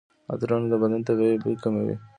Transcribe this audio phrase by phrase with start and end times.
[0.31, 1.95] عطرونه د بدن طبیعي بوی کموي.